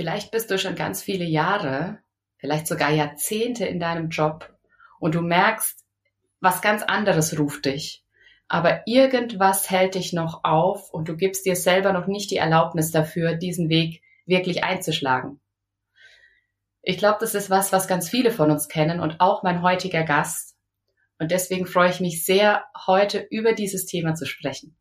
[0.00, 1.98] Vielleicht bist du schon ganz viele Jahre,
[2.38, 4.50] vielleicht sogar Jahrzehnte in deinem Job
[4.98, 5.84] und du merkst,
[6.40, 8.02] was ganz anderes ruft dich.
[8.48, 12.92] Aber irgendwas hält dich noch auf und du gibst dir selber noch nicht die Erlaubnis
[12.92, 15.38] dafür, diesen Weg wirklich einzuschlagen.
[16.80, 20.04] Ich glaube, das ist was, was ganz viele von uns kennen und auch mein heutiger
[20.04, 20.56] Gast.
[21.18, 24.78] Und deswegen freue ich mich sehr, heute über dieses Thema zu sprechen.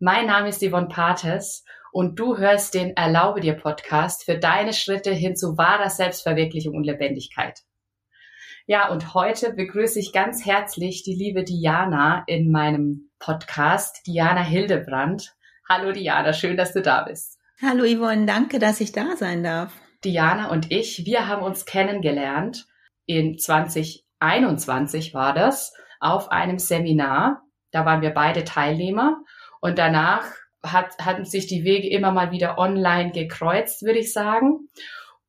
[0.00, 1.64] Mein Name ist Yvonne Pates
[1.98, 6.84] und du hörst den Erlaube dir Podcast für deine Schritte hin zu wahrer Selbstverwirklichung und
[6.84, 7.62] Lebendigkeit.
[8.66, 15.34] Ja, und heute begrüße ich ganz herzlich die liebe Diana in meinem Podcast, Diana Hildebrand.
[15.68, 17.40] Hallo Diana, schön, dass du da bist.
[17.60, 19.72] Hallo Yvonne, danke, dass ich da sein darf.
[20.04, 22.68] Diana und ich, wir haben uns kennengelernt
[23.06, 27.42] in 2021 war das auf einem Seminar.
[27.72, 29.16] Da waren wir beide Teilnehmer
[29.60, 30.26] und danach
[30.62, 34.68] hat, hatten sich die Wege immer mal wieder online gekreuzt, würde ich sagen.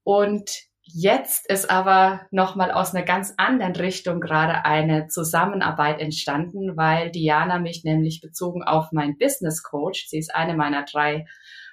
[0.04, 0.50] Und
[0.82, 7.60] jetzt ist aber nochmal aus einer ganz anderen Richtung gerade eine Zusammenarbeit entstanden, weil Diana
[7.60, 11.26] mich nämlich bezogen auf mein Business Coach, sie ist eine meiner drei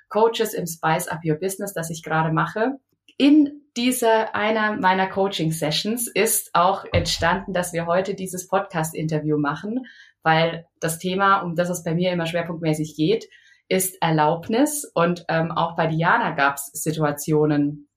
[0.08, 2.78] Coaches im Spice Up Your Business, das ich gerade mache.
[3.18, 9.38] In dieser einer meiner Coaching Sessions ist auch entstanden, dass wir heute dieses Podcast Interview
[9.38, 9.86] machen,
[10.22, 13.26] weil das Thema, um das es bei mir immer schwerpunktmäßig geht,
[13.68, 14.84] ist Erlaubnis.
[14.94, 17.88] Und ähm, auch bei Diana gab es Situationen,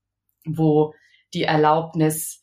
[0.46, 0.94] wo
[1.34, 2.42] die Erlaubnis,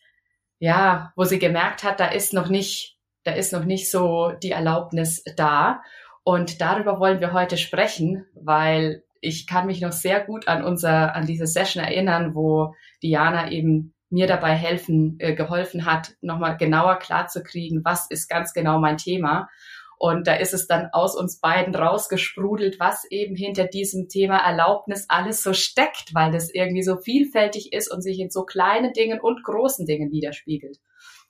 [0.59, 4.53] ja, wo sie gemerkt hat, da ist noch nicht, da ist noch nicht so die
[4.53, 5.83] Erlaubnis da.
[6.25, 11.15] Und darüber wollen wir heute sprechen, weil ich kann mich noch sehr gut an unser,
[11.15, 16.97] an diese Session erinnern, wo Diana eben mir dabei helfen, äh, geholfen hat, nochmal genauer
[16.99, 19.49] klarzukriegen, was ist ganz genau mein Thema.
[19.99, 25.07] Und da ist es dann aus uns beiden rausgesprudelt, was eben hinter diesem Thema Erlaubnis
[25.09, 29.21] alles so steckt, weil das irgendwie so vielfältig ist und sich in so kleinen Dingen
[29.21, 30.79] und großen Dingen widerspiegelt.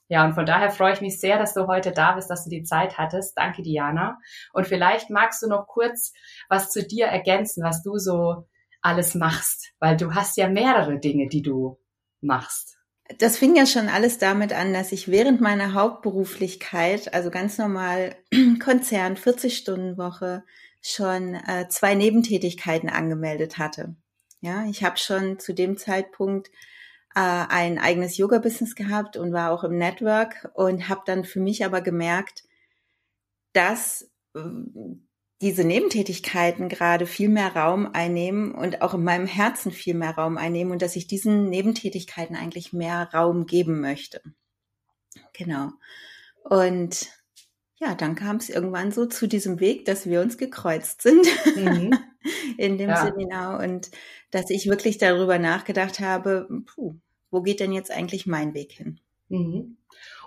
[0.09, 2.51] Ja, und von daher freue ich mich sehr, dass du heute da bist, dass du
[2.51, 3.37] die Zeit hattest.
[3.37, 4.19] Danke, Diana.
[4.53, 6.13] Und vielleicht magst du noch kurz
[6.49, 8.47] was zu dir ergänzen, was du so
[8.83, 11.79] alles machst, weil du hast ja mehrere Dinge, die du
[12.21, 12.77] machst
[13.19, 18.17] das fing ja schon alles damit an, dass ich während meiner Hauptberuflichkeit, also ganz normal
[18.63, 20.45] Konzern, 40-Stunden-Woche,
[20.83, 23.97] schon äh, zwei Nebentätigkeiten angemeldet hatte.
[24.41, 26.49] Ja, ich habe schon zu dem Zeitpunkt
[27.15, 31.65] äh, ein eigenes Yoga-Business gehabt und war auch im Network und habe dann für mich
[31.65, 32.45] aber gemerkt,
[33.53, 34.11] dass
[35.43, 40.39] diese Nebentätigkeiten gerade viel mehr Raum einnehmen und auch in meinem Herzen viel mehr Raum
[40.39, 44.23] einnehmen und dass ich diesen Nebentätigkeiten eigentlich mehr Raum geben möchte.
[45.35, 45.71] Genau.
[46.43, 47.09] Und
[47.79, 51.27] ja, dann kam es irgendwann so zu diesem Weg, dass wir uns gekreuzt sind
[51.57, 51.99] mhm.
[52.57, 53.05] in dem ja.
[53.05, 53.91] Seminar und
[54.31, 56.95] dass ich wirklich darüber nachgedacht habe, puh,
[57.31, 59.01] wo geht denn jetzt eigentlich mein Weg hin?
[59.29, 59.77] Mhm.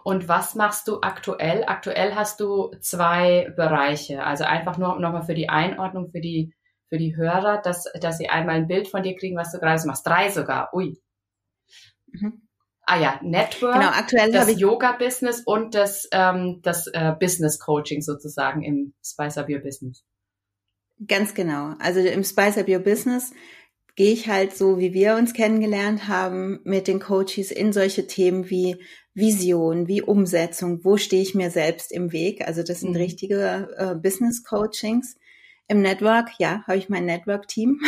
[0.04, 1.64] Und was machst du aktuell?
[1.66, 4.24] Aktuell hast du zwei Bereiche.
[4.24, 6.54] Also einfach nur nochmal für die Einordnung, für die,
[6.88, 9.80] für die Hörer, dass, dass sie einmal ein Bild von dir kriegen, was du gerade
[9.80, 10.06] so machst.
[10.06, 10.74] Drei sogar.
[10.74, 10.98] Ui.
[12.12, 12.42] Mhm.
[12.92, 18.96] Ah ja, Network, genau, aktuell das Yoga-Business und das, ähm, das äh, Business-Coaching sozusagen im
[19.06, 20.04] Spice Up Your Business.
[21.08, 21.76] Ganz genau.
[21.78, 23.32] Also im Spice Up Your Business
[23.96, 28.50] gehe ich halt so, wie wir uns kennengelernt haben, mit den Coaches in solche Themen
[28.50, 28.82] wie
[29.20, 32.48] Vision, wie Umsetzung, wo stehe ich mir selbst im Weg.
[32.48, 32.98] Also das sind mhm.
[32.98, 35.18] richtige äh, Business Coachings.
[35.68, 37.82] Im Network, ja, habe ich mein Network-Team.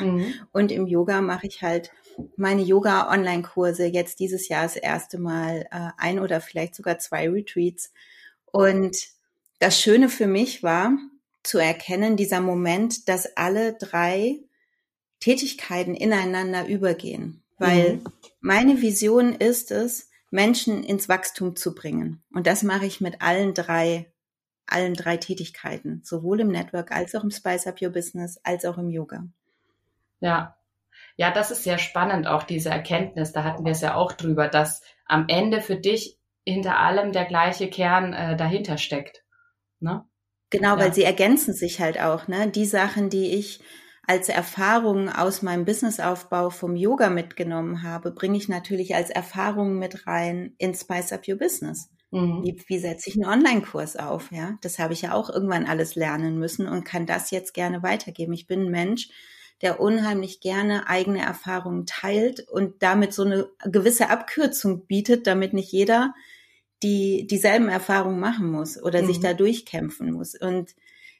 [0.00, 0.34] Mhm.
[0.52, 1.92] Und im Yoga mache ich halt
[2.36, 3.86] meine Yoga-Online-Kurse.
[3.86, 7.92] Jetzt dieses Jahr das erste Mal äh, ein oder vielleicht sogar zwei Retreats.
[8.46, 8.96] Und
[9.60, 10.92] das Schöne für mich war
[11.42, 14.38] zu erkennen, dieser Moment, dass alle drei
[15.20, 17.42] Tätigkeiten ineinander übergehen.
[17.58, 18.04] Weil mhm.
[18.40, 22.22] meine Vision ist es, Menschen ins Wachstum zu bringen.
[22.32, 24.12] Und das mache ich mit allen drei,
[24.66, 28.78] allen drei Tätigkeiten, sowohl im Network als auch im Spice Up Your Business als auch
[28.78, 29.24] im Yoga.
[30.20, 30.54] Ja.
[31.16, 33.32] Ja, das ist sehr spannend, auch diese Erkenntnis.
[33.32, 37.24] Da hatten wir es ja auch drüber, dass am Ende für dich hinter allem der
[37.24, 39.24] gleiche Kern äh, dahinter steckt.
[39.80, 40.04] Ne?
[40.50, 40.78] Genau, ja.
[40.78, 42.28] weil sie ergänzen sich halt auch.
[42.28, 42.50] Ne?
[42.50, 43.60] Die Sachen, die ich
[44.08, 50.06] als Erfahrung aus meinem Businessaufbau vom Yoga mitgenommen habe, bringe ich natürlich als Erfahrung mit
[50.06, 51.90] rein in Spice Up Your Business.
[52.10, 52.42] Mhm.
[52.42, 54.32] Wie, wie setze ich einen Online-Kurs auf?
[54.32, 57.82] Ja, das habe ich ja auch irgendwann alles lernen müssen und kann das jetzt gerne
[57.82, 58.32] weitergeben.
[58.32, 59.10] Ich bin ein Mensch,
[59.60, 65.70] der unheimlich gerne eigene Erfahrungen teilt und damit so eine gewisse Abkürzung bietet, damit nicht
[65.70, 66.14] jeder
[66.82, 69.06] die dieselben Erfahrungen machen muss oder mhm.
[69.06, 70.34] sich da durchkämpfen muss.
[70.34, 70.74] Und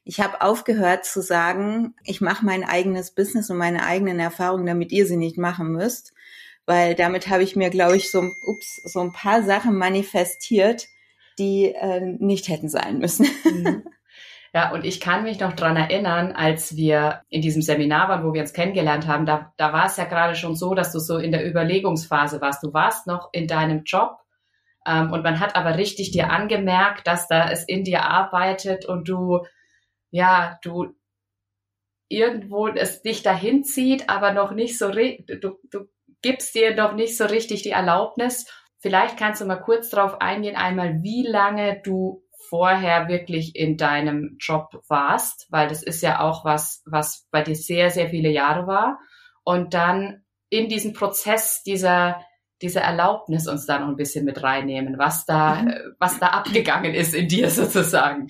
[0.08, 4.90] Ich habe aufgehört zu sagen, ich mache mein eigenes Business und meine eigenen Erfahrungen, damit
[4.90, 6.14] ihr sie nicht machen müsst,
[6.64, 10.86] weil damit habe ich mir, glaube ich, so, ups, so ein paar Sachen manifestiert,
[11.38, 13.26] die äh, nicht hätten sein müssen.
[13.44, 13.84] Mhm.
[14.54, 18.32] Ja, und ich kann mich noch dran erinnern, als wir in diesem Seminar waren, wo
[18.32, 21.18] wir uns kennengelernt haben, da, da war es ja gerade schon so, dass du so
[21.18, 22.62] in der Überlegungsphase warst.
[22.62, 24.16] Du warst noch in deinem Job
[24.86, 29.06] ähm, und man hat aber richtig dir angemerkt, dass da es in dir arbeitet und
[29.06, 29.40] du,
[30.10, 30.94] ja, du
[32.08, 35.88] irgendwo es dich dahin zieht, aber noch nicht so, du, du
[36.22, 38.46] gibst dir noch nicht so richtig die Erlaubnis.
[38.78, 44.36] Vielleicht kannst du mal kurz darauf eingehen, einmal, wie lange du vorher wirklich in deinem
[44.40, 48.66] Job warst, weil das ist ja auch was, was bei dir sehr, sehr viele Jahre
[48.66, 48.98] war.
[49.44, 52.24] Und dann in diesen Prozess dieser,
[52.62, 55.74] dieser Erlaubnis uns da noch ein bisschen mit reinnehmen, was da, mhm.
[55.98, 58.28] was da abgegangen ist in dir sozusagen.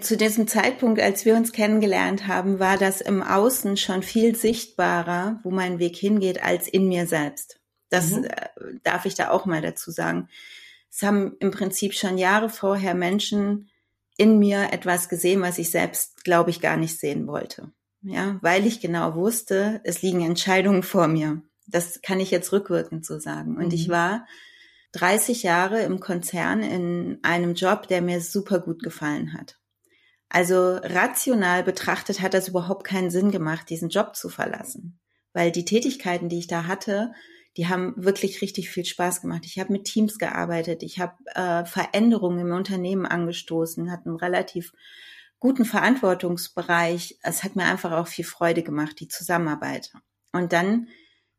[0.00, 5.40] Zu diesem Zeitpunkt, als wir uns kennengelernt haben, war das im Außen schon viel sichtbarer,
[5.42, 7.58] wo mein Weg hingeht, als in mir selbst.
[7.90, 8.24] Das mhm.
[8.24, 8.48] Äh,
[8.84, 10.28] darf ich da auch mal dazu sagen.
[10.90, 13.70] Es haben im Prinzip schon Jahre vorher Menschen
[14.16, 17.72] in mir etwas gesehen, was ich selbst, glaube ich, gar nicht sehen wollte.
[18.02, 21.42] Ja, weil ich genau wusste, es liegen Entscheidungen vor mir.
[21.66, 23.56] Das kann ich jetzt rückwirkend so sagen.
[23.56, 23.74] Und mhm.
[23.74, 24.26] ich war
[24.92, 29.58] 30 Jahre im Konzern in einem Job, der mir super gut gefallen hat.
[30.34, 34.98] Also rational betrachtet hat das überhaupt keinen Sinn gemacht, diesen Job zu verlassen,
[35.34, 37.12] weil die Tätigkeiten, die ich da hatte,
[37.58, 39.42] die haben wirklich richtig viel Spaß gemacht.
[39.44, 44.72] Ich habe mit Teams gearbeitet, ich habe äh, Veränderungen im Unternehmen angestoßen, hatte einen relativ
[45.38, 47.18] guten Verantwortungsbereich.
[47.22, 49.92] Es hat mir einfach auch viel Freude gemacht, die Zusammenarbeit.
[50.32, 50.88] Und dann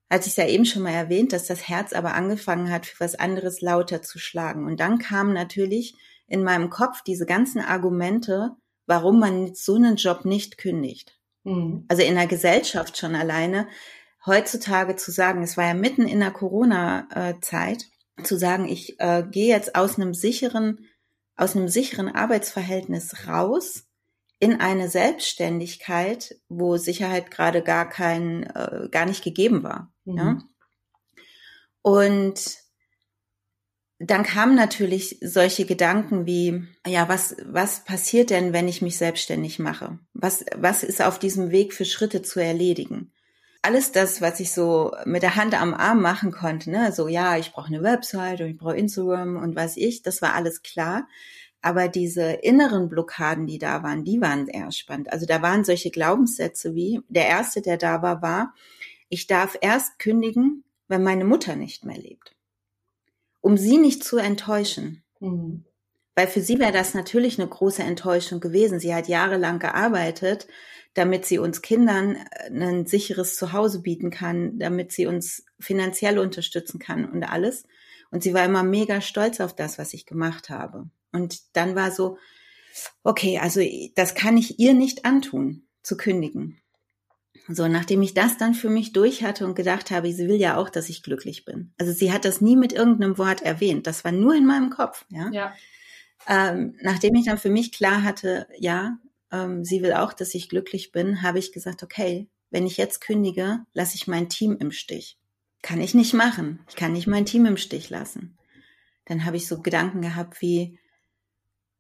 [0.08, 3.16] hatte ich ja eben schon mal erwähnt, dass das Herz aber angefangen hat, für was
[3.16, 4.68] anderes lauter zu schlagen.
[4.68, 5.96] Und dann kamen natürlich
[6.28, 8.56] in meinem Kopf diese ganzen Argumente,
[8.86, 11.18] warum man so einen Job nicht kündigt.
[11.44, 11.86] Mhm.
[11.88, 13.68] Also in der Gesellschaft schon alleine
[14.26, 17.86] heutzutage zu sagen, es war ja mitten in der Corona-Zeit,
[18.24, 20.86] zu sagen, ich äh, gehe jetzt aus einem sicheren,
[21.36, 23.86] aus einem sicheren Arbeitsverhältnis raus
[24.40, 29.92] in eine Selbstständigkeit, wo Sicherheit gerade gar kein, äh, gar nicht gegeben war.
[30.06, 30.18] Mhm.
[30.18, 30.38] Ja?
[31.82, 32.63] Und
[34.10, 39.60] dann kamen natürlich solche Gedanken wie, ja, was, was passiert denn, wenn ich mich selbstständig
[39.60, 40.00] mache?
[40.14, 43.12] Was, was ist auf diesem Weg für Schritte zu erledigen?
[43.64, 47.38] alles das, was ich so mit der Hand am Arm machen konnte, ne, so ja,
[47.38, 51.08] ich brauche eine Website und ich brauche Instagram und was ich, das war alles klar.
[51.62, 55.14] Aber diese inneren Blockaden, die da waren, die waren eher spannend.
[55.14, 58.54] Also da waren solche Glaubenssätze wie, der erste, der da war, war,
[59.08, 62.33] ich darf erst kündigen, wenn meine Mutter nicht mehr lebt.
[63.44, 65.04] Um sie nicht zu enttäuschen.
[65.20, 65.66] Mhm.
[66.16, 68.80] Weil für sie wäre das natürlich eine große Enttäuschung gewesen.
[68.80, 70.48] Sie hat jahrelang gearbeitet,
[70.94, 76.80] damit sie uns Kindern äh, ein sicheres Zuhause bieten kann, damit sie uns finanziell unterstützen
[76.80, 77.66] kann und alles.
[78.12, 80.90] Und sie war immer mega stolz auf das, was ich gemacht habe.
[81.12, 82.18] Und dann war so,
[83.04, 83.60] okay, also
[83.96, 86.63] das kann ich ihr nicht antun, zu kündigen.
[87.50, 90.56] So, nachdem ich das dann für mich durch hatte und gedacht habe, sie will ja
[90.58, 91.74] auch, dass ich glücklich bin.
[91.78, 93.86] Also sie hat das nie mit irgendeinem Wort erwähnt.
[93.86, 95.30] Das war nur in meinem Kopf, ja.
[95.32, 95.54] ja.
[96.28, 98.98] Ähm, nachdem ich dann für mich klar hatte, ja,
[99.32, 103.02] ähm, sie will auch, dass ich glücklich bin, habe ich gesagt, okay, wenn ich jetzt
[103.02, 105.18] kündige, lasse ich mein Team im Stich.
[105.62, 106.60] Kann ich nicht machen.
[106.70, 108.38] Ich kann nicht mein Team im Stich lassen.
[109.06, 110.80] Dann habe ich so Gedanken gehabt wie,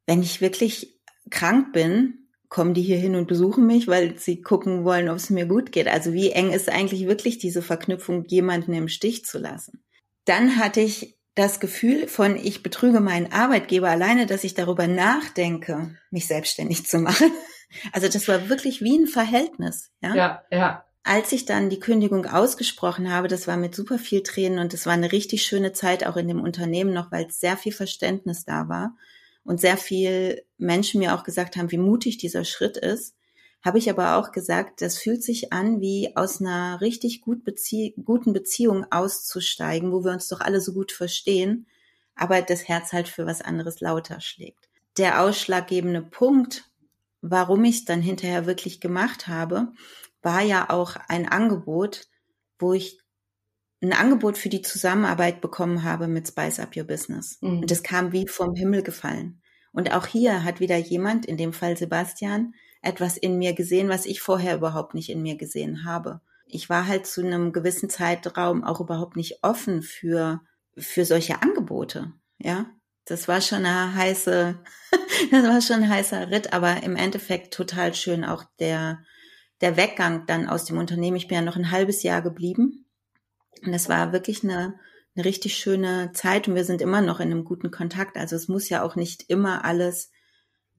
[0.07, 0.99] wenn ich wirklich
[1.29, 2.22] krank bin,
[2.53, 5.71] kommen die hier hin und besuchen mich, weil sie gucken wollen, ob es mir gut
[5.71, 5.87] geht.
[5.87, 9.83] Also wie eng ist eigentlich wirklich diese Verknüpfung, jemanden im Stich zu lassen?
[10.25, 15.97] Dann hatte ich das Gefühl von, ich betrüge meinen Arbeitgeber alleine, dass ich darüber nachdenke,
[16.11, 17.31] mich selbstständig zu machen.
[17.91, 19.89] Also das war wirklich wie ein Verhältnis.
[19.99, 20.43] Ja, ja.
[20.51, 20.85] ja.
[21.01, 24.85] Als ich dann die Kündigung ausgesprochen habe, das war mit super viel Tränen und es
[24.85, 28.69] war eine richtig schöne Zeit auch in dem Unternehmen noch, weil sehr viel Verständnis da
[28.69, 28.95] war
[29.43, 33.15] und sehr viel Menschen mir auch gesagt haben, wie mutig dieser Schritt ist
[33.63, 37.95] habe ich aber auch gesagt, das fühlt sich an, wie aus einer richtig gut Bezie
[38.03, 41.65] guten Beziehung auszusteigen, wo wir uns doch alle so gut verstehen,
[42.13, 44.67] aber das Herz halt für was anderes lauter schlägt.
[44.97, 46.69] Der ausschlaggebende Punkt,
[47.21, 49.71] warum ich es dann hinterher wirklich gemacht habe,
[50.21, 52.07] war ja auch ein Angebot,
[52.59, 52.99] wo ich
[53.83, 57.37] ein Angebot für die Zusammenarbeit bekommen habe mit Spice Up Your Business.
[57.41, 57.59] Mhm.
[57.59, 59.41] Und das kam wie vom Himmel gefallen.
[59.73, 64.05] Und auch hier hat wieder jemand, in dem Fall Sebastian, etwas in mir gesehen, was
[64.05, 66.21] ich vorher überhaupt nicht in mir gesehen habe.
[66.45, 70.41] Ich war halt zu einem gewissen Zeitraum auch überhaupt nicht offen für,
[70.77, 72.65] für solche Angebote, ja.
[73.05, 74.59] Das war schon eine heiße,
[75.31, 79.03] das war schon ein heißer Ritt, aber im Endeffekt total schön auch der,
[79.59, 81.17] der Weggang dann aus dem Unternehmen.
[81.17, 82.82] Ich bin ja noch ein halbes Jahr geblieben.
[83.65, 84.75] Und es war wirklich eine,
[85.15, 88.17] eine richtig schöne Zeit und wir sind immer noch in einem guten Kontakt.
[88.17, 90.11] Also es muss ja auch nicht immer alles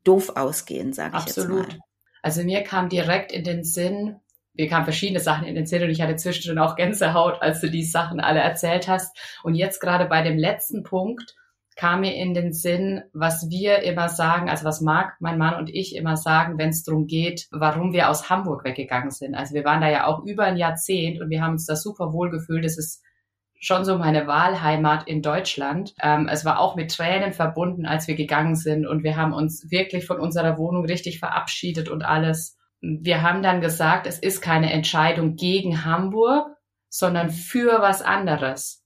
[0.03, 1.67] doof ausgehen, sage ich jetzt mal.
[2.23, 4.17] Also mir kam direkt in den Sinn,
[4.55, 7.71] mir kamen verschiedene Sachen in den Sinn und ich hatte zwischendrin auch Gänsehaut, als du
[7.71, 9.17] die Sachen alle erzählt hast.
[9.43, 11.35] Und jetzt gerade bei dem letzten Punkt
[11.77, 15.69] kam mir in den Sinn, was wir immer sagen, also was Marc, mein Mann und
[15.69, 19.35] ich immer sagen, wenn es darum geht, warum wir aus Hamburg weggegangen sind.
[19.35, 22.13] Also wir waren da ja auch über ein Jahrzehnt und wir haben uns da super
[22.13, 22.65] wohl gefühlt.
[22.65, 23.03] Es ist
[23.59, 25.95] schon so meine Wahlheimat in Deutschland.
[26.01, 29.71] Ähm, es war auch mit Tränen verbunden, als wir gegangen sind und wir haben uns
[29.71, 32.57] wirklich von unserer Wohnung richtig verabschiedet und alles.
[32.81, 36.47] Wir haben dann gesagt, es ist keine Entscheidung gegen Hamburg,
[36.89, 38.84] sondern für was anderes.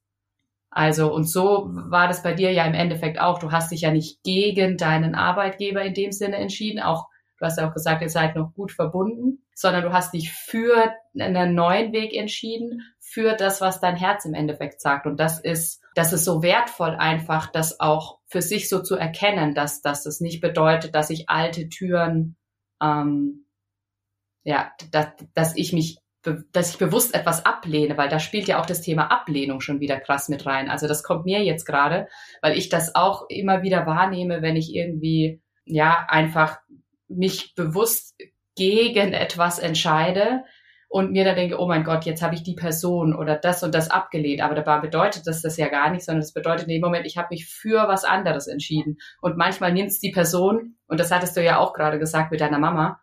[0.71, 3.39] Also, und so war das bei dir ja im Endeffekt auch.
[3.39, 6.81] Du hast dich ja nicht gegen deinen Arbeitgeber in dem Sinne entschieden.
[6.81, 7.07] Auch,
[7.39, 10.93] du hast ja auch gesagt, ihr seid noch gut verbunden, sondern du hast dich für
[11.19, 15.07] einen neuen Weg entschieden, für das, was dein Herz im Endeffekt sagt.
[15.07, 19.55] Und das ist, das ist so wertvoll einfach, das auch für sich so zu erkennen,
[19.55, 22.37] dass, dass es nicht bedeutet, dass ich alte Türen,
[22.83, 23.47] ähm,
[24.45, 28.67] ja, dass, dass ich mich dass ich bewusst etwas ablehne, weil da spielt ja auch
[28.67, 30.69] das Thema Ablehnung schon wieder krass mit rein.
[30.69, 32.09] Also das kommt mir jetzt gerade,
[32.43, 36.59] weil ich das auch immer wieder wahrnehme, wenn ich irgendwie, ja, einfach
[37.09, 38.17] mich bewusst
[38.57, 40.45] gegen etwas entscheide
[40.89, 43.75] und mir dann denke, oh mein Gott, jetzt habe ich die Person oder das und
[43.75, 44.41] das abgelehnt.
[44.41, 47.19] Aber dabei bedeutet das das ja gar nicht, sondern das bedeutet in dem Moment, ich
[47.19, 48.97] habe mich für was anderes entschieden.
[49.21, 52.41] Und manchmal nimmt es die Person, und das hattest du ja auch gerade gesagt mit
[52.41, 53.01] deiner Mama,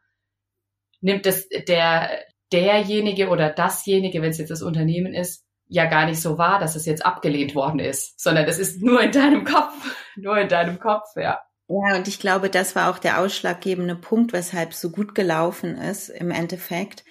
[0.99, 2.09] nimmt es der,
[2.51, 6.75] derjenige oder dasjenige, wenn es jetzt das Unternehmen ist, ja gar nicht so wahr, dass
[6.75, 9.73] es jetzt abgelehnt worden ist, sondern das ist nur in deinem Kopf,
[10.15, 11.41] nur in deinem Kopf, ja.
[11.67, 15.75] Ja, und ich glaube, das war auch der ausschlaggebende Punkt, weshalb es so gut gelaufen
[15.77, 17.03] ist im Endeffekt,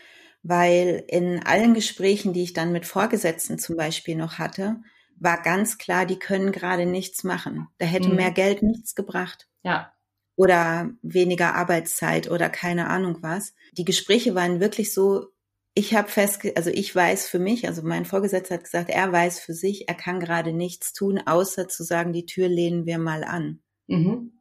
[0.45, 4.76] weil in allen Gesprächen, die ich dann mit Vorgesetzten zum Beispiel noch hatte,
[5.19, 7.69] war ganz klar, die können gerade nichts machen.
[7.79, 8.17] Da hätte mhm.
[8.17, 9.49] mehr Geld nichts gebracht.
[9.62, 9.93] Ja.
[10.37, 13.55] Oder weniger Arbeitszeit oder keine Ahnung was.
[13.76, 15.28] Die Gespräche waren wirklich so,
[15.75, 19.40] ich habe fest, also ich weiß für mich, also mein Vorgesetzter hat gesagt, er weiß
[19.40, 23.25] für sich, er kann gerade nichts tun, außer zu sagen, die Tür lehnen wir mal
[23.25, 23.61] an.
[23.88, 24.40] Mhm.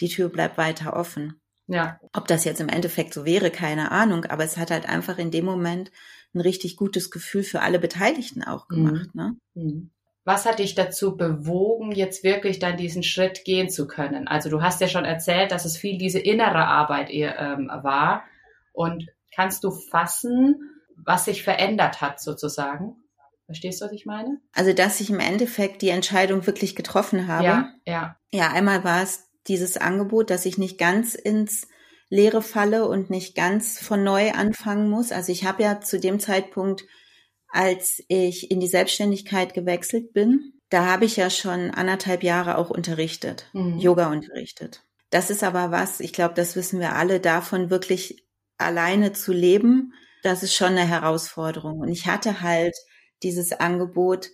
[0.00, 1.40] Die Tür bleibt weiter offen.
[1.66, 2.00] Ja.
[2.12, 5.30] Ob das jetzt im Endeffekt so wäre, keine Ahnung, aber es hat halt einfach in
[5.30, 5.90] dem Moment
[6.34, 9.14] ein richtig gutes Gefühl für alle Beteiligten auch gemacht.
[9.14, 9.20] Mhm.
[9.20, 9.36] Ne?
[9.54, 9.90] Mhm.
[10.24, 14.28] Was hat dich dazu bewogen, jetzt wirklich dann diesen Schritt gehen zu können?
[14.28, 18.22] Also du hast ja schon erzählt, dass es viel diese innere Arbeit ähm, war.
[18.72, 20.56] Und kannst du fassen,
[20.96, 22.96] was sich verändert hat sozusagen?
[23.46, 24.40] Verstehst du, was ich meine?
[24.52, 27.44] Also, dass ich im Endeffekt die Entscheidung wirklich getroffen habe.
[27.44, 28.16] Ja, ja.
[28.32, 31.66] Ja, einmal war es dieses Angebot, dass ich nicht ganz ins
[32.08, 35.12] Leere falle und nicht ganz von neu anfangen muss.
[35.12, 36.84] Also ich habe ja zu dem Zeitpunkt,
[37.48, 42.70] als ich in die Selbstständigkeit gewechselt bin, da habe ich ja schon anderthalb Jahre auch
[42.70, 43.78] unterrichtet, mhm.
[43.78, 44.84] Yoga unterrichtet.
[45.10, 48.24] Das ist aber was, ich glaube, das wissen wir alle, davon wirklich
[48.64, 49.92] alleine zu leben,
[50.22, 51.80] das ist schon eine Herausforderung.
[51.80, 52.74] Und ich hatte halt
[53.22, 54.28] dieses Angebot,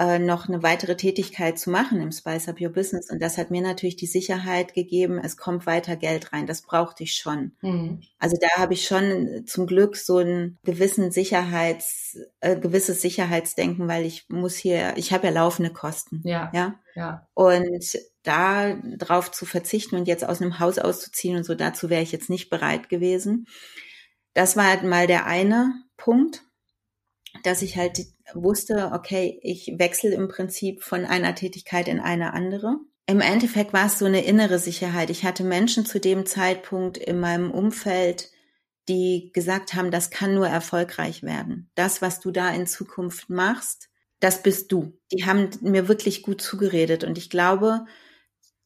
[0.00, 3.10] äh, noch eine weitere Tätigkeit zu machen im Spice Up Your Business.
[3.10, 6.48] Und das hat mir natürlich die Sicherheit gegeben, es kommt weiter Geld rein.
[6.48, 7.52] Das brauchte ich schon.
[7.60, 8.02] Mhm.
[8.18, 14.04] Also da habe ich schon zum Glück so ein gewissen Sicherheits, äh, gewisses Sicherheitsdenken, weil
[14.04, 16.22] ich muss hier, ich habe ja laufende Kosten.
[16.24, 16.50] Ja.
[16.52, 16.74] Ja.
[16.96, 17.28] ja.
[17.34, 22.02] Und da drauf zu verzichten und jetzt aus einem Haus auszuziehen und so, dazu wäre
[22.02, 23.46] ich jetzt nicht bereit gewesen.
[24.32, 26.42] Das war halt mal der eine Punkt
[27.42, 32.76] dass ich halt wusste, okay, ich wechsle im Prinzip von einer Tätigkeit in eine andere.
[33.06, 35.10] Im Endeffekt war es so eine innere Sicherheit.
[35.10, 38.30] Ich hatte Menschen zu dem Zeitpunkt in meinem Umfeld,
[38.88, 41.70] die gesagt haben, das kann nur erfolgreich werden.
[41.74, 43.88] Das, was du da in Zukunft machst,
[44.20, 44.98] das bist du.
[45.12, 47.04] Die haben mir wirklich gut zugeredet.
[47.04, 47.84] Und ich glaube,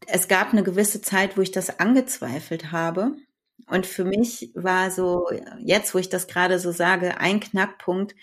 [0.06, 3.16] es gab eine gewisse Zeit, wo ich das angezweifelt habe.
[3.66, 5.26] Und für mich war so,
[5.58, 8.14] jetzt, wo ich das gerade so sage, ein Knackpunkt,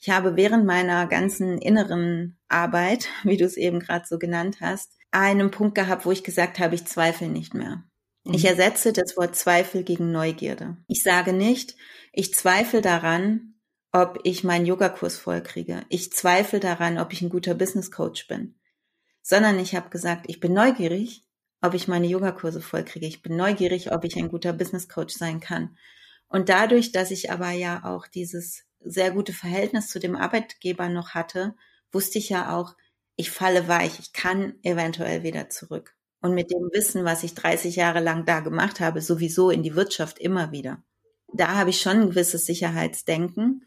[0.00, 4.92] ich habe während meiner ganzen inneren Arbeit, wie du es eben gerade so genannt hast,
[5.10, 7.84] einen Punkt gehabt, wo ich gesagt habe, ich zweifle nicht mehr.
[8.24, 8.34] Mhm.
[8.34, 10.76] Ich ersetze das Wort Zweifel gegen Neugierde.
[10.86, 11.76] Ich sage nicht,
[12.12, 13.54] ich zweifle daran,
[13.90, 15.84] ob ich meinen Yogakurs vollkriege.
[15.88, 18.54] Ich zweifle daran, ob ich ein guter Business Coach bin.
[19.22, 21.24] Sondern ich habe gesagt, ich bin neugierig,
[21.60, 23.06] ob ich meine Yogakurse vollkriege.
[23.06, 25.76] Ich bin neugierig, ob ich ein guter Business Coach sein kann.
[26.28, 31.10] Und dadurch, dass ich aber ja auch dieses sehr gute Verhältnis zu dem Arbeitgeber noch
[31.10, 31.54] hatte,
[31.92, 32.74] wusste ich ja auch,
[33.16, 35.94] ich falle weich, ich kann eventuell wieder zurück.
[36.20, 39.74] Und mit dem Wissen, was ich 30 Jahre lang da gemacht habe, sowieso in die
[39.74, 40.82] Wirtschaft immer wieder.
[41.32, 43.64] Da habe ich schon ein gewisses Sicherheitsdenken.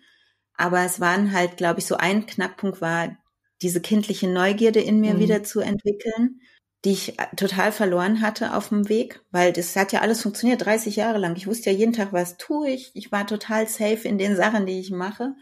[0.55, 3.17] Aber es waren halt, glaube ich, so ein Knackpunkt war,
[3.61, 5.19] diese kindliche Neugierde in mir mhm.
[5.19, 6.41] wieder zu entwickeln
[6.83, 10.65] die ich äh, total verloren hatte auf dem Weg, weil das hat ja alles funktioniert,
[10.65, 11.35] 30 Jahre lang.
[11.35, 12.91] Ich wusste ja jeden Tag, was tue ich.
[12.95, 15.35] Ich war total safe in den Sachen, die ich mache.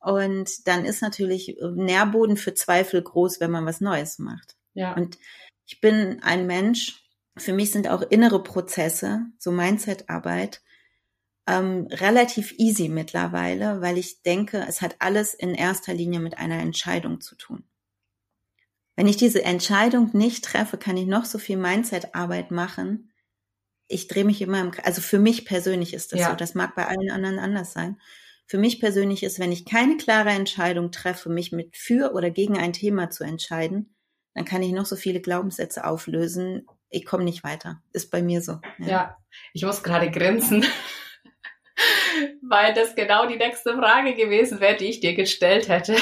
[0.00, 4.56] Und dann ist natürlich äh, Nährboden für Zweifel groß, wenn man was Neues macht.
[4.74, 4.94] Ja.
[4.94, 5.18] Und
[5.66, 7.02] ich bin ein Mensch,
[7.36, 10.62] für mich sind auch innere Prozesse, so Mindset-Arbeit,
[11.48, 16.58] ähm, relativ easy mittlerweile, weil ich denke, es hat alles in erster Linie mit einer
[16.58, 17.64] Entscheidung zu tun.
[18.96, 23.12] Wenn ich diese Entscheidung nicht treffe, kann ich noch so viel Mindset-Arbeit machen.
[23.88, 26.30] Ich drehe mich immer im, also für mich persönlich ist das ja.
[26.30, 26.36] so.
[26.36, 28.00] Das mag bei allen anderen anders sein.
[28.46, 32.56] Für mich persönlich ist, wenn ich keine klare Entscheidung treffe, mich mit für oder gegen
[32.56, 33.94] ein Thema zu entscheiden,
[34.34, 36.66] dann kann ich noch so viele Glaubenssätze auflösen.
[36.88, 37.82] Ich komme nicht weiter.
[37.92, 38.60] Ist bei mir so.
[38.78, 39.16] Ja, ja
[39.52, 40.64] ich muss gerade grinsen,
[42.42, 45.96] weil das genau die nächste Frage gewesen wäre, die ich dir gestellt hätte.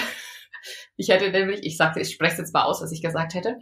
[0.97, 3.59] Ich hätte nämlich, ich sagte, ich spreche jetzt mal aus, was ich gesagt hätte.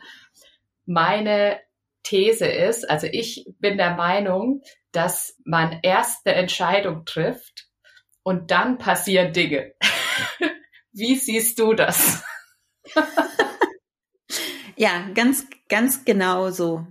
[0.84, 1.60] Meine
[2.02, 7.68] These ist, also ich bin der Meinung, dass man erst eine Entscheidung trifft
[8.22, 9.74] und dann passieren Dinge.
[10.92, 12.22] Wie siehst du das?
[14.76, 16.86] ja, ganz, ganz genau so.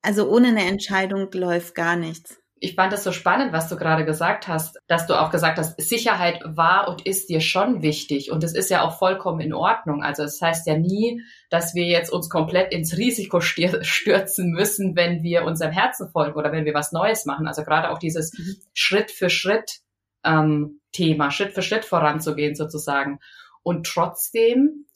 [0.00, 4.06] Also ohne eine Entscheidung läuft gar nichts ich fand es so spannend, was du gerade
[4.06, 8.30] gesagt hast, dass du auch gesagt hast, Sicherheit war und ist dir schon wichtig.
[8.30, 10.02] Und es ist ja auch vollkommen in Ordnung.
[10.02, 14.96] Also es das heißt ja nie, dass wir jetzt uns komplett ins Risiko stürzen müssen,
[14.96, 17.46] wenn wir unserem Herzen folgen oder wenn wir was Neues machen.
[17.46, 18.56] Also gerade auch dieses mhm.
[18.72, 19.80] Schritt für Schritt
[20.24, 23.20] ähm, Thema, Schritt für Schritt voranzugehen sozusagen.
[23.62, 24.86] Und trotzdem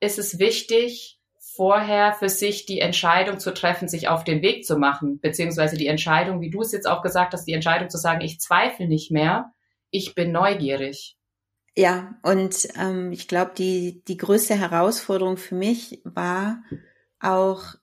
[0.00, 1.18] ist es wichtig,
[1.56, 5.86] vorher für sich die Entscheidung zu treffen, sich auf den Weg zu machen, beziehungsweise die
[5.86, 9.10] Entscheidung, wie du es jetzt auch gesagt hast, die Entscheidung zu sagen, ich zweifle nicht
[9.10, 9.52] mehr,
[9.90, 11.16] ich bin neugierig.
[11.76, 16.62] Ja, und ähm, ich glaube, die, die größte Herausforderung für mich war
[17.20, 17.74] auch,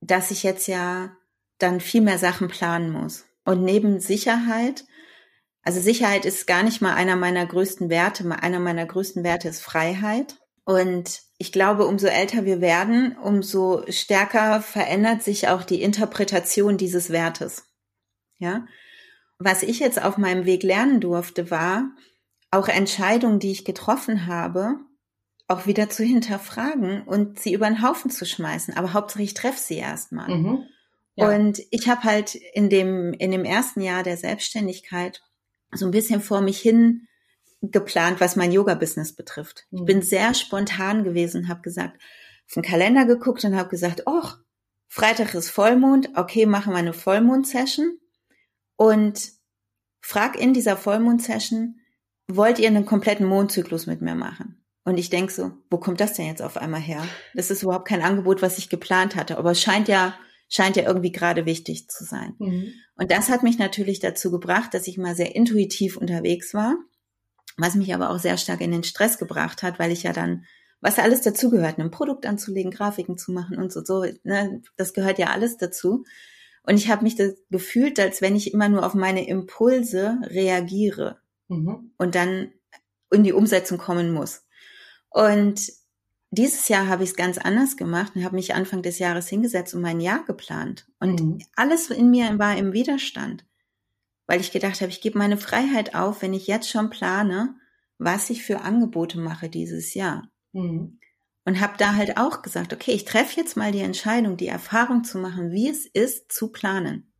[0.00, 1.16] dass ich jetzt ja
[1.58, 3.26] dann viel mehr Sachen planen muss.
[3.44, 4.84] Und neben Sicherheit,
[5.62, 9.62] also Sicherheit ist gar nicht mal einer meiner größten Werte, einer meiner größten Werte ist
[9.62, 10.36] Freiheit.
[10.64, 17.10] Und ich glaube, umso älter wir werden, umso stärker verändert sich auch die Interpretation dieses
[17.10, 17.66] Wertes.
[18.38, 18.66] Ja.
[19.38, 21.90] Was ich jetzt auf meinem Weg lernen durfte, war,
[22.50, 24.76] auch Entscheidungen, die ich getroffen habe,
[25.46, 28.74] auch wieder zu hinterfragen und sie über den Haufen zu schmeißen.
[28.78, 30.30] Aber Hauptsache ich treffe sie erstmal.
[30.30, 30.64] Mhm.
[31.14, 31.28] Ja.
[31.28, 35.20] Und ich habe halt in dem, in dem ersten Jahr der Selbstständigkeit
[35.72, 37.06] so ein bisschen vor mich hin
[37.70, 39.66] geplant, was mein Yoga-Business betrifft.
[39.70, 40.02] Ich bin mhm.
[40.02, 41.96] sehr spontan gewesen, habe gesagt,
[42.46, 44.22] auf den Kalender geguckt und habe gesagt, oh,
[44.88, 47.98] Freitag ist Vollmond, okay, machen wir eine Vollmond-Session
[48.76, 49.32] und
[50.00, 51.80] frag in dieser Vollmond-Session,
[52.28, 54.64] wollt ihr einen kompletten Mondzyklus mit mir machen?
[54.84, 57.02] Und ich denk so, wo kommt das denn jetzt auf einmal her?
[57.34, 60.14] Das ist überhaupt kein Angebot, was ich geplant hatte, aber es scheint ja
[60.48, 62.34] scheint ja irgendwie gerade wichtig zu sein.
[62.38, 62.72] Mhm.
[62.96, 66.76] Und das hat mich natürlich dazu gebracht, dass ich mal sehr intuitiv unterwegs war
[67.56, 70.44] was mich aber auch sehr stark in den Stress gebracht hat, weil ich ja dann,
[70.80, 74.92] was ja alles dazugehört, ein Produkt anzulegen, Grafiken zu machen und so, so ne, das
[74.92, 76.04] gehört ja alles dazu.
[76.66, 81.18] Und ich habe mich das gefühlt, als wenn ich immer nur auf meine Impulse reagiere
[81.48, 81.92] mhm.
[81.98, 82.52] und dann
[83.12, 84.44] in die Umsetzung kommen muss.
[85.10, 85.72] Und
[86.30, 89.74] dieses Jahr habe ich es ganz anders gemacht und habe mich Anfang des Jahres hingesetzt
[89.74, 90.86] und mein Jahr geplant.
[90.98, 91.38] Und mhm.
[91.54, 93.44] alles in mir war im Widerstand
[94.26, 97.56] weil ich gedacht habe, ich gebe meine Freiheit auf, wenn ich jetzt schon plane,
[97.98, 100.30] was ich für Angebote mache dieses Jahr.
[100.52, 100.98] Mhm.
[101.46, 105.04] Und habe da halt auch gesagt, okay, ich treffe jetzt mal die Entscheidung, die Erfahrung
[105.04, 107.12] zu machen, wie es ist, zu planen.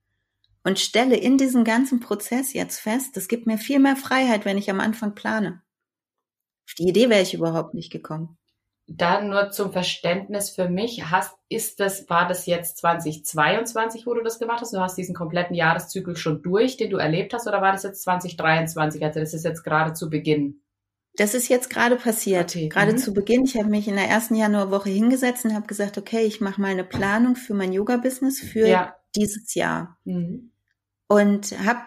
[0.63, 4.57] Und stelle in diesem ganzen Prozess jetzt fest, das gibt mir viel mehr Freiheit, wenn
[4.57, 5.63] ich am Anfang plane.
[6.67, 8.39] Auf die Idee wäre ich überhaupt nicht gekommen
[8.87, 14.23] da nur zum Verständnis für mich, hast, ist das, war das jetzt 2022, wo du
[14.23, 14.75] das gemacht hast?
[14.75, 18.03] Du hast diesen kompletten Jahreszyklus schon durch, den du erlebt hast, oder war das jetzt
[18.03, 19.03] 2023?
[19.03, 20.61] Also das ist jetzt gerade zu Beginn.
[21.17, 22.69] Das ist jetzt gerade passiert, okay.
[22.69, 22.99] gerade mhm.
[22.99, 23.45] zu Beginn.
[23.45, 26.73] Ich habe mich in der ersten Januarwoche hingesetzt und habe gesagt, okay, ich mache mal
[26.73, 28.97] eine Planung für mein Yoga-Business für ja.
[29.15, 29.97] dieses Jahr.
[30.05, 30.51] Mhm.
[31.07, 31.81] Und habe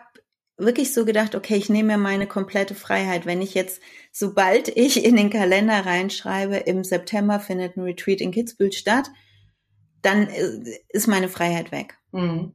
[0.57, 3.25] wirklich so gedacht, okay, ich nehme mir meine komplette Freiheit.
[3.25, 8.31] Wenn ich jetzt, sobald ich in den Kalender reinschreibe, im September findet ein Retreat in
[8.31, 9.09] Kitzbühel statt,
[10.01, 11.97] dann äh, ist meine Freiheit weg.
[12.11, 12.53] Mhm.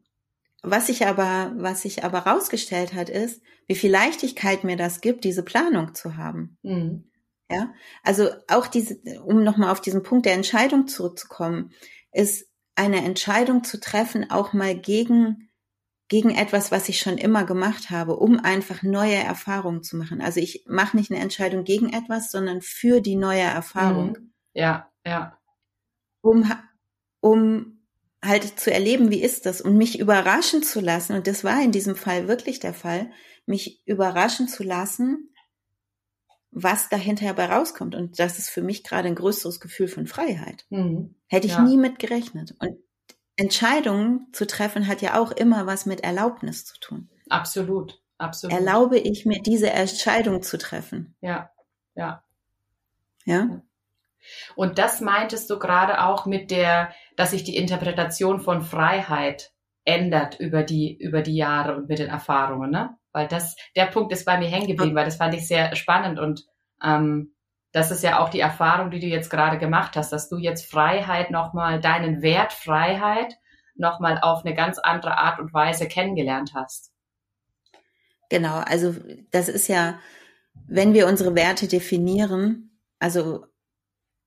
[0.62, 5.24] Was sich aber, was sich aber rausgestellt hat, ist, wie viel Leichtigkeit mir das gibt,
[5.24, 6.58] diese Planung zu haben.
[6.62, 7.10] Mhm.
[7.50, 11.72] Ja, also auch diese, um nochmal auf diesen Punkt der Entscheidung zurückzukommen,
[12.12, 15.50] ist eine Entscheidung zu treffen, auch mal gegen,
[16.12, 20.20] gegen etwas, was ich schon immer gemacht habe, um einfach neue Erfahrungen zu machen.
[20.20, 24.10] Also ich mache nicht eine Entscheidung gegen etwas, sondern für die neue Erfahrung.
[24.10, 24.32] Mhm.
[24.52, 25.38] Ja, ja.
[26.20, 26.52] Um,
[27.20, 27.78] um
[28.22, 31.16] halt zu erleben, wie ist das und mich überraschen zu lassen.
[31.16, 33.10] Und das war in diesem Fall wirklich der Fall,
[33.46, 35.32] mich überraschen zu lassen,
[36.50, 37.94] was dahinter hinterher rauskommt.
[37.94, 40.66] Und das ist für mich gerade ein größeres Gefühl von Freiheit.
[40.68, 41.14] Mhm.
[41.26, 41.62] Hätte ich ja.
[41.62, 42.54] nie mit gerechnet.
[42.58, 42.76] Und
[43.36, 47.08] Entscheidungen zu treffen hat ja auch immer was mit Erlaubnis zu tun.
[47.28, 48.56] Absolut, absolut.
[48.56, 51.14] Erlaube ich mir diese Entscheidung zu treffen.
[51.20, 51.50] Ja,
[51.94, 52.22] ja.
[53.24, 53.62] Ja.
[54.54, 59.52] Und das meintest du gerade auch mit der, dass sich die Interpretation von Freiheit
[59.84, 62.96] ändert über die, über die Jahre und mit den Erfahrungen, ne?
[63.12, 66.18] Weil das, der Punkt ist bei mir hängen geblieben, weil das fand ich sehr spannend
[66.18, 66.46] und
[66.82, 67.34] ähm,
[67.72, 70.70] das ist ja auch die Erfahrung, die du jetzt gerade gemacht hast, dass du jetzt
[70.70, 73.34] Freiheit nochmal, deinen Wert Freiheit
[73.74, 76.92] nochmal auf eine ganz andere Art und Weise kennengelernt hast.
[78.28, 78.94] Genau, also
[79.30, 79.98] das ist ja,
[80.66, 83.46] wenn wir unsere Werte definieren, also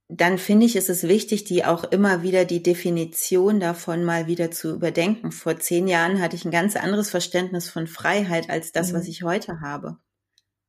[0.07, 4.51] dann finde ich, ist es wichtig, die auch immer wieder die Definition davon mal wieder
[4.51, 5.31] zu überdenken.
[5.31, 8.97] Vor zehn Jahren hatte ich ein ganz anderes Verständnis von Freiheit als das, mhm.
[8.97, 9.97] was ich heute habe.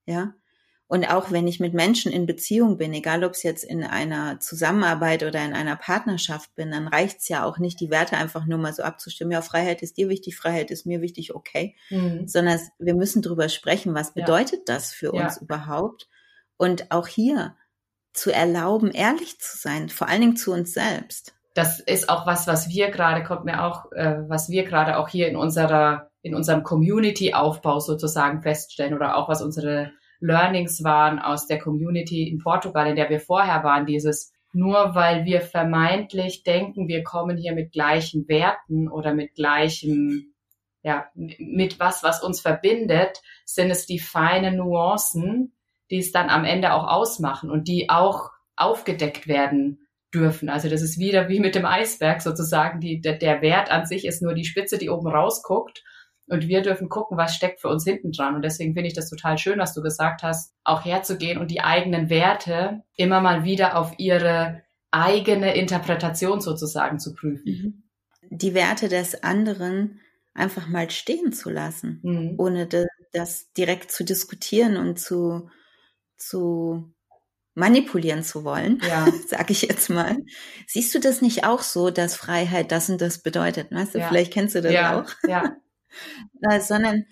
[0.06, 0.34] Ja.
[0.88, 4.38] Und auch wenn ich mit Menschen in Beziehung bin, egal ob es jetzt in einer
[4.38, 8.58] Zusammenarbeit oder in einer Partnerschaft bin, dann reicht's ja auch nicht, die Werte einfach nur
[8.58, 9.32] mal so abzustimmen.
[9.32, 11.74] Ja, Freiheit ist dir wichtig, Freiheit ist mir wichtig, okay.
[11.90, 12.28] Mhm.
[12.28, 14.74] Sondern wir müssen drüber sprechen, was bedeutet ja.
[14.74, 15.42] das für uns ja.
[15.42, 16.08] überhaupt?
[16.56, 17.56] Und auch hier,
[18.16, 21.34] zu erlauben, ehrlich zu sein, vor allen Dingen zu uns selbst.
[21.54, 25.08] Das ist auch was, was wir gerade, kommt mir auch, äh, was wir gerade auch
[25.08, 31.46] hier in unserer, in unserem Community-Aufbau sozusagen feststellen oder auch was unsere Learnings waren aus
[31.46, 36.88] der Community in Portugal, in der wir vorher waren, dieses nur weil wir vermeintlich denken,
[36.88, 40.32] wir kommen hier mit gleichen Werten oder mit gleichem,
[40.82, 45.52] ja, mit was, was uns verbindet, sind es die feinen Nuancen,
[45.90, 50.48] die es dann am Ende auch ausmachen und die auch aufgedeckt werden dürfen.
[50.48, 52.80] Also das ist wieder wie mit dem Eisberg sozusagen.
[52.80, 55.84] Die, der, der Wert an sich ist nur die Spitze, die oben rausguckt.
[56.28, 58.34] Und wir dürfen gucken, was steckt für uns hinten dran.
[58.34, 61.60] Und deswegen finde ich das total schön, was du gesagt hast, auch herzugehen und die
[61.60, 67.44] eigenen Werte immer mal wieder auf ihre eigene Interpretation sozusagen zu prüfen.
[67.44, 67.82] Mhm.
[68.36, 70.00] Die Werte des anderen
[70.34, 72.34] einfach mal stehen zu lassen, mhm.
[72.38, 72.68] ohne
[73.12, 75.48] das direkt zu diskutieren und zu
[76.16, 76.92] zu
[77.54, 79.06] manipulieren zu wollen, ja.
[79.28, 80.16] sage ich jetzt mal.
[80.66, 83.72] Siehst du das nicht auch so, dass Freiheit das und das bedeutet?
[83.72, 84.08] Weißt du, ja.
[84.08, 85.00] vielleicht kennst du das ja.
[85.00, 85.10] auch.
[85.28, 85.56] Ja.
[86.42, 87.04] äh, sondern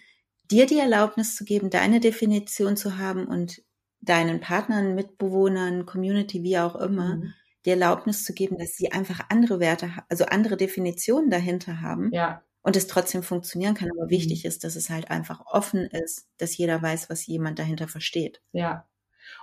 [0.50, 3.62] dir die Erlaubnis zu geben, deine Definition zu haben und
[4.00, 7.34] deinen Partnern, Mitbewohnern, Community, wie auch immer, mhm.
[7.64, 12.10] die Erlaubnis zu geben, dass sie einfach andere Werte, also andere Definitionen dahinter haben.
[12.12, 13.90] Ja und es trotzdem funktionieren kann.
[13.90, 14.48] Aber wichtig mhm.
[14.48, 18.40] ist, dass es halt einfach offen ist, dass jeder weiß, was jemand dahinter versteht.
[18.52, 18.88] Ja,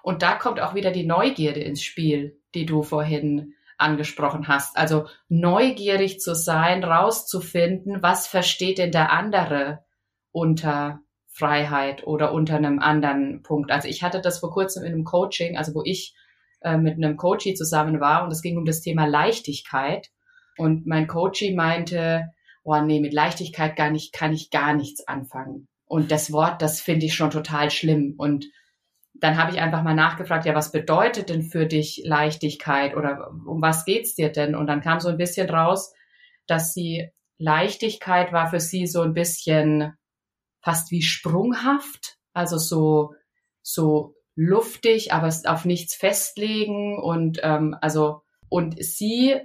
[0.04, 4.78] und da kommt auch wieder die Neugierde ins Spiel, die du vorhin angesprochen hast.
[4.78, 9.84] Also neugierig zu sein, rauszufinden, was versteht denn der andere
[10.32, 11.02] unter
[11.34, 13.72] Freiheit oder unter einem anderen Punkt.
[13.72, 16.16] Also ich hatte das vor kurzem in einem Coaching, also wo ich
[16.62, 20.10] äh, mit einem Coachie zusammen war und es ging um das Thema Leichtigkeit.
[20.58, 22.32] Und mein Coachie meinte,
[22.64, 25.68] oh nee, mit Leichtigkeit gar nicht, kann ich gar nichts anfangen.
[25.86, 28.16] Und das Wort, das finde ich schon total schlimm.
[28.18, 28.46] Und
[29.22, 33.62] dann habe ich einfach mal nachgefragt, ja, was bedeutet denn für dich Leichtigkeit oder um
[33.62, 34.56] was geht's dir denn?
[34.56, 35.94] Und dann kam so ein bisschen raus,
[36.48, 39.94] dass sie Leichtigkeit war für sie so ein bisschen
[40.62, 43.14] fast wie sprunghaft, also so
[43.62, 49.40] so luftig, aber auf nichts festlegen und ähm, also und sie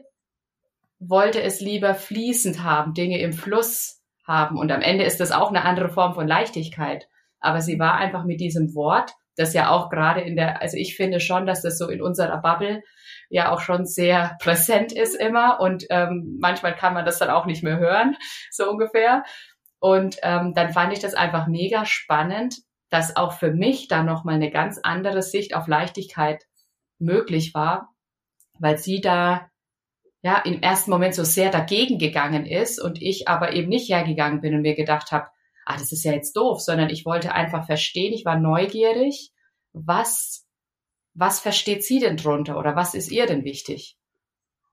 [0.98, 5.50] wollte es lieber fließend haben, Dinge im Fluss haben und am Ende ist das auch
[5.50, 7.08] eine andere Form von Leichtigkeit.
[7.40, 10.96] Aber sie war einfach mit diesem Wort das ja auch gerade in der, also ich
[10.96, 12.82] finde schon, dass das so in unserer Bubble
[13.28, 17.46] ja auch schon sehr präsent ist immer und ähm, manchmal kann man das dann auch
[17.46, 18.16] nicht mehr hören,
[18.50, 19.24] so ungefähr.
[19.78, 22.56] Und ähm, dann fand ich das einfach mega spannend,
[22.88, 26.44] dass auch für mich da nochmal eine ganz andere Sicht auf Leichtigkeit
[26.98, 27.90] möglich war,
[28.58, 29.50] weil sie da
[30.22, 34.40] ja im ersten Moment so sehr dagegen gegangen ist und ich aber eben nicht hergegangen
[34.40, 35.28] bin und mir gedacht habe,
[35.66, 39.32] ah, das ist ja jetzt doof, sondern ich wollte einfach verstehen, ich war neugierig,
[39.72, 40.46] was,
[41.12, 43.98] was versteht sie denn drunter oder was ist ihr denn wichtig?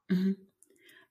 [0.08, 0.38] Mhm.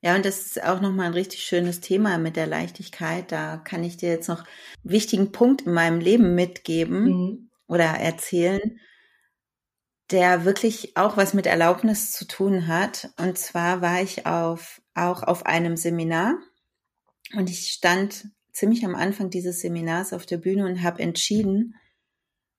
[0.01, 3.31] Ja, und das ist auch nochmal ein richtig schönes Thema mit der Leichtigkeit.
[3.31, 7.51] Da kann ich dir jetzt noch einen wichtigen Punkt in meinem Leben mitgeben mhm.
[7.66, 8.81] oder erzählen,
[10.11, 13.11] der wirklich auch was mit Erlaubnis zu tun hat.
[13.16, 16.37] Und zwar war ich auf, auch auf einem Seminar
[17.35, 21.75] und ich stand ziemlich am Anfang dieses Seminars auf der Bühne und habe entschieden,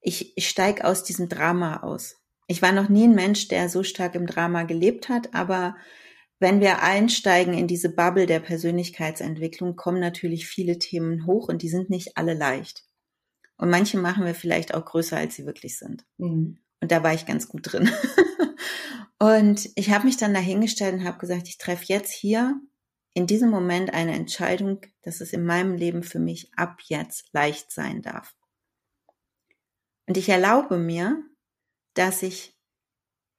[0.01, 2.17] ich, ich steige aus diesem Drama aus.
[2.47, 5.75] Ich war noch nie ein Mensch, der so stark im Drama gelebt hat, aber
[6.39, 11.69] wenn wir einsteigen in diese Bubble der Persönlichkeitsentwicklung, kommen natürlich viele Themen hoch und die
[11.69, 12.83] sind nicht alle leicht.
[13.55, 16.05] Und manche machen wir vielleicht auch größer, als sie wirklich sind.
[16.17, 16.57] Mhm.
[16.81, 17.89] Und da war ich ganz gut drin.
[19.19, 22.59] und ich habe mich dann dahingestellt und habe gesagt, ich treffe jetzt hier
[23.13, 27.71] in diesem Moment eine Entscheidung, dass es in meinem Leben für mich ab jetzt leicht
[27.71, 28.35] sein darf.
[30.07, 31.23] Und ich erlaube mir,
[31.93, 32.53] dass ich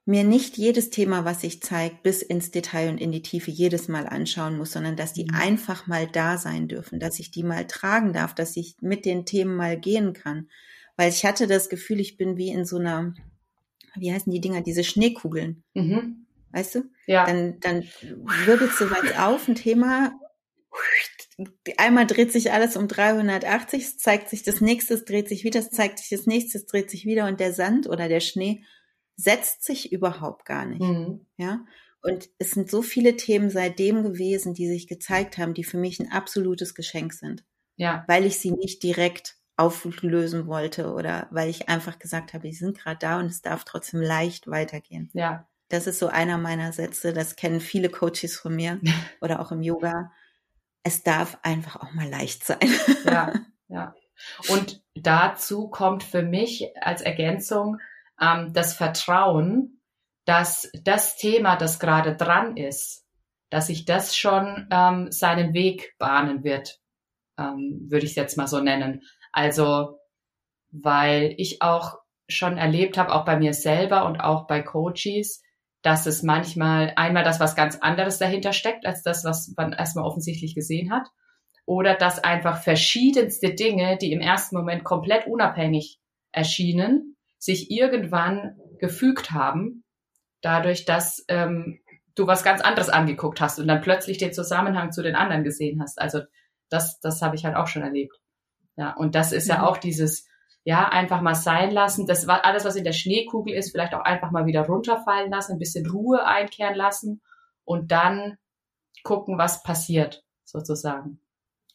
[0.07, 3.89] mir nicht jedes Thema, was sich zeigt, bis ins Detail und in die Tiefe jedes
[3.89, 5.35] Mal anschauen muss, sondern dass die mhm.
[5.35, 9.25] einfach mal da sein dürfen, dass ich die mal tragen darf, dass ich mit den
[9.25, 10.49] Themen mal gehen kann.
[10.97, 13.15] Weil ich hatte das Gefühl, ich bin wie in so einer,
[13.97, 15.65] wie heißen die Dinger, diese Schneekugeln.
[15.73, 16.24] Mhm.
[16.55, 16.85] Weißt du?
[17.07, 17.27] Ja.
[17.27, 17.83] Dann, dann
[18.47, 20.13] wirbelst du weit auf ein Thema.
[21.77, 25.59] Einmal dreht sich alles um 380, es zeigt sich das nächste, es dreht sich wieder,
[25.59, 28.63] es zeigt sich das nächste, es dreht sich wieder und der Sand oder der Schnee
[29.17, 30.81] setzt sich überhaupt gar nicht.
[30.81, 31.27] Mhm.
[31.37, 31.65] Ja.
[32.03, 35.99] Und es sind so viele Themen seitdem gewesen, die sich gezeigt haben, die für mich
[35.99, 37.45] ein absolutes Geschenk sind.
[37.77, 38.05] Ja.
[38.07, 42.79] Weil ich sie nicht direkt auflösen wollte oder weil ich einfach gesagt habe, die sind
[42.79, 45.11] gerade da und es darf trotzdem leicht weitergehen.
[45.15, 45.49] Ja.
[45.69, 48.81] Das ist so einer meiner Sätze, das kennen viele Coaches von mir
[49.21, 50.13] oder auch im Yoga.
[50.83, 52.59] Es darf einfach auch mal leicht sein.
[53.05, 53.33] Ja,
[53.69, 53.95] ja.
[54.49, 57.79] Und dazu kommt für mich als Ergänzung
[58.21, 59.81] ähm, das Vertrauen,
[60.25, 63.05] dass das Thema, das gerade dran ist,
[63.51, 66.81] dass sich das schon ähm, seinen Weg bahnen wird,
[67.39, 69.03] ähm, würde ich es jetzt mal so nennen.
[69.33, 69.99] Also,
[70.71, 71.99] weil ich auch
[72.29, 75.43] schon erlebt habe, auch bei mir selber und auch bei Coaches,
[75.85, 80.07] dass es manchmal einmal das was ganz anderes dahinter steckt, als das, was man erstmal
[80.07, 81.07] offensichtlich gesehen hat.
[81.67, 86.01] Oder dass einfach verschiedenste Dinge, die im ersten Moment komplett unabhängig
[86.33, 89.85] erschienen, sich irgendwann gefügt haben,
[90.41, 91.81] dadurch, dass ähm,
[92.15, 95.83] du was ganz anderes angeguckt hast und dann plötzlich den Zusammenhang zu den anderen gesehen
[95.83, 96.01] hast.
[96.01, 96.21] Also
[96.71, 98.19] das, das habe ich halt auch schon erlebt.
[98.77, 99.51] Ja, und das ist mhm.
[99.51, 100.27] ja auch dieses,
[100.65, 102.07] ja, einfach mal sein lassen.
[102.07, 105.53] Das war alles, was in der Schneekugel ist, vielleicht auch einfach mal wieder runterfallen lassen,
[105.53, 107.21] ein bisschen Ruhe einkehren lassen
[107.65, 108.39] und dann
[109.03, 111.21] gucken, was passiert, sozusagen.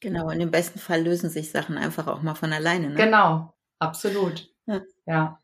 [0.02, 2.90] Genau, und im besten Fall lösen sich Sachen einfach auch mal von alleine.
[2.90, 2.96] Ne?
[2.96, 4.50] Genau, absolut.
[4.66, 4.82] Ja.
[5.06, 5.40] ja.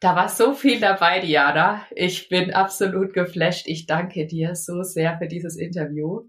[0.00, 1.84] Da war so viel dabei, Diana.
[1.90, 3.66] Ich bin absolut geflasht.
[3.66, 6.28] Ich danke dir so sehr für dieses Interview.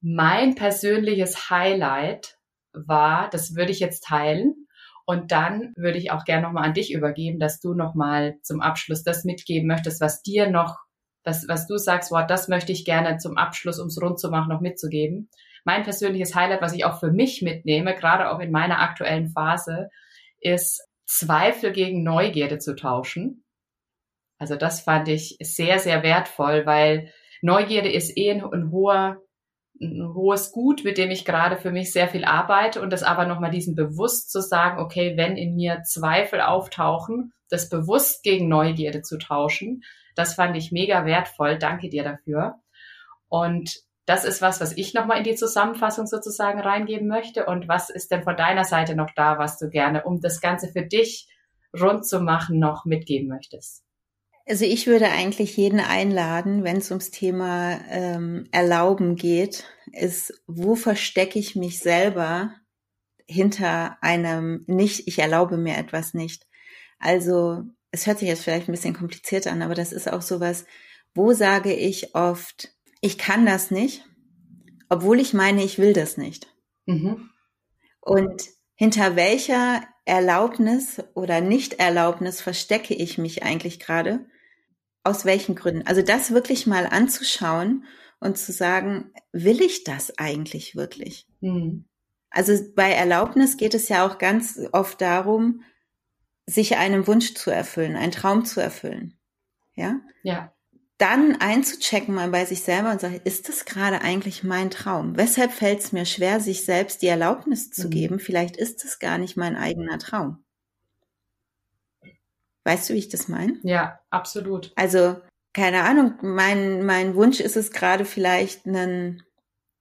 [0.00, 2.38] Mein persönliches Highlight
[2.72, 4.61] war, das würde ich jetzt teilen.
[5.06, 9.02] Und dann würde ich auch gerne nochmal an dich übergeben, dass du nochmal zum Abschluss
[9.02, 10.78] das mitgeben möchtest, was dir noch,
[11.24, 14.30] was, was du sagst, wow, das möchte ich gerne zum Abschluss, um es rund zu
[14.30, 15.28] machen, noch mitzugeben.
[15.64, 19.88] Mein persönliches Highlight, was ich auch für mich mitnehme, gerade auch in meiner aktuellen Phase,
[20.40, 23.44] ist Zweifel gegen Neugierde zu tauschen.
[24.38, 27.12] Also das fand ich sehr, sehr wertvoll, weil
[27.42, 29.20] Neugierde ist eh ein hoher
[29.82, 33.26] ein hohes Gut, mit dem ich gerade für mich sehr viel arbeite und das aber
[33.26, 39.02] nochmal diesen bewusst zu sagen, okay, wenn in mir Zweifel auftauchen, das bewusst gegen Neugierde
[39.02, 39.82] zu tauschen,
[40.14, 41.58] das fand ich mega wertvoll.
[41.58, 42.56] Danke dir dafür.
[43.28, 47.46] Und das ist was, was ich nochmal in die Zusammenfassung sozusagen reingeben möchte.
[47.46, 50.68] Und was ist denn von deiner Seite noch da, was du gerne, um das Ganze
[50.68, 51.28] für dich
[51.78, 53.84] rund zu machen, noch mitgeben möchtest?
[54.46, 60.74] Also ich würde eigentlich jeden einladen, wenn es ums Thema ähm, Erlauben geht, ist, wo
[60.74, 62.54] verstecke ich mich selber
[63.26, 66.46] hinter einem nicht, ich erlaube mir etwas nicht.
[66.98, 70.64] Also es hört sich jetzt vielleicht ein bisschen kompliziert an, aber das ist auch sowas,
[71.14, 74.04] wo sage ich oft, ich kann das nicht,
[74.88, 76.48] obwohl ich meine, ich will das nicht.
[76.86, 77.30] Mhm.
[78.00, 84.26] Und hinter welcher Erlaubnis oder Nicht-Erlaubnis verstecke ich mich eigentlich gerade?
[85.04, 85.86] Aus welchen Gründen?
[85.86, 87.84] Also das wirklich mal anzuschauen
[88.20, 91.26] und zu sagen, will ich das eigentlich wirklich?
[91.40, 91.86] Mhm.
[92.30, 95.62] Also bei Erlaubnis geht es ja auch ganz oft darum,
[96.46, 99.18] sich einen Wunsch zu erfüllen, einen Traum zu erfüllen.
[99.74, 100.00] Ja?
[100.22, 100.51] Ja.
[101.02, 105.16] Dann einzuchecken mal bei sich selber und sagen, ist das gerade eigentlich mein Traum?
[105.16, 107.90] Weshalb fällt es mir schwer, sich selbst die Erlaubnis zu mhm.
[107.90, 108.18] geben?
[108.20, 110.44] Vielleicht ist es gar nicht mein eigener Traum.
[112.62, 113.58] Weißt du, wie ich das meine?
[113.64, 114.70] Ja, absolut.
[114.76, 115.16] Also,
[115.52, 119.24] keine Ahnung, mein, mein Wunsch ist es gerade vielleicht einen,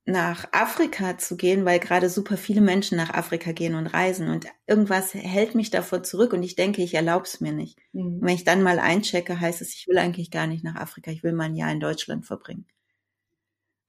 [0.05, 4.47] nach Afrika zu gehen, weil gerade super viele Menschen nach Afrika gehen und reisen und
[4.65, 7.77] irgendwas hält mich davor zurück und ich denke, ich erlaube es mir nicht.
[7.93, 8.19] Mhm.
[8.21, 11.23] Wenn ich dann mal einchecke, heißt es, ich will eigentlich gar nicht nach Afrika, ich
[11.23, 12.65] will mal ein Jahr in Deutschland verbringen.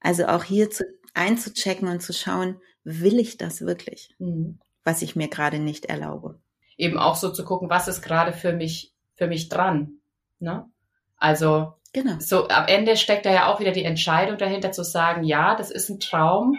[0.00, 4.58] Also auch hier zu, einzuchecken und zu schauen, will ich das wirklich, mhm.
[4.84, 6.40] was ich mir gerade nicht erlaube.
[6.76, 10.00] Eben auch so zu gucken, was ist gerade für mich, für mich dran.
[10.40, 10.68] Ne?
[11.16, 12.16] Also Genau.
[12.20, 15.70] So, am Ende steckt da ja auch wieder die Entscheidung dahinter zu sagen, ja, das
[15.70, 16.56] ist ein Traum,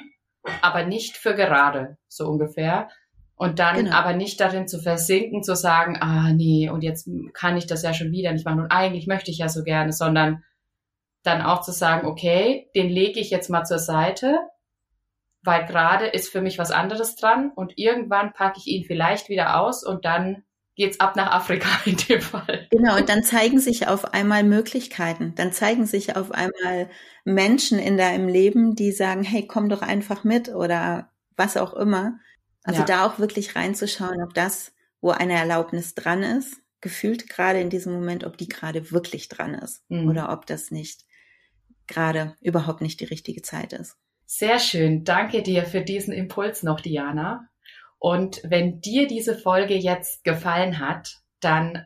[0.62, 2.90] aber nicht für gerade, so ungefähr.
[3.36, 3.96] Und dann genau.
[3.96, 7.94] aber nicht darin zu versinken, zu sagen, ah, nee, und jetzt kann ich das ja
[7.94, 10.44] schon wieder nicht machen und eigentlich möchte ich ja so gerne, sondern
[11.24, 14.38] dann auch zu sagen, okay, den lege ich jetzt mal zur Seite,
[15.42, 19.60] weil gerade ist für mich was anderes dran und irgendwann packe ich ihn vielleicht wieder
[19.60, 20.44] aus und dann
[20.76, 22.68] geht's ab nach Afrika in dem Fall.
[22.72, 25.34] Genau, und dann zeigen sich auf einmal Möglichkeiten.
[25.36, 26.90] Dann zeigen sich auf einmal
[27.24, 32.20] Menschen in deinem Leben, die sagen, hey, komm doch einfach mit oder was auch immer.
[32.64, 32.86] Also ja.
[32.86, 37.94] da auch wirklich reinzuschauen, ob das, wo eine Erlaubnis dran ist, gefühlt gerade in diesem
[37.94, 40.10] Moment, ob die gerade wirklich dran ist mhm.
[40.10, 41.06] oder ob das nicht
[41.88, 43.98] gerade überhaupt nicht die richtige Zeit ist.
[44.26, 45.04] Sehr schön.
[45.04, 47.50] Danke dir für diesen Impuls noch, Diana.
[48.04, 51.86] Und wenn dir diese Folge jetzt gefallen hat, dann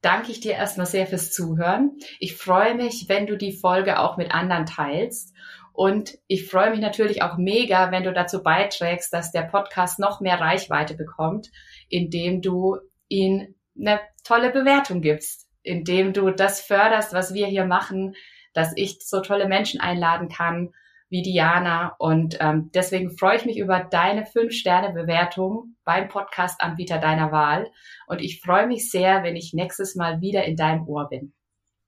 [0.00, 1.98] danke ich dir erstmal sehr fürs Zuhören.
[2.20, 5.34] Ich freue mich, wenn du die Folge auch mit anderen teilst.
[5.72, 10.20] Und ich freue mich natürlich auch mega, wenn du dazu beiträgst, dass der Podcast noch
[10.20, 11.50] mehr Reichweite bekommt,
[11.88, 12.76] indem du
[13.08, 18.14] ihn eine tolle Bewertung gibst, indem du das förderst, was wir hier machen,
[18.54, 20.72] dass ich so tolle Menschen einladen kann,
[21.16, 21.96] wie Diana.
[21.98, 27.70] Und ähm, deswegen freue ich mich über deine 5-Sterne-Bewertung beim Podcast-Anbieter deiner Wahl.
[28.06, 31.32] Und ich freue mich sehr, wenn ich nächstes Mal wieder in deinem Ohr bin.